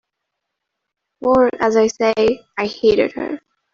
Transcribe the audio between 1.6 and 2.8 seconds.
as I say, I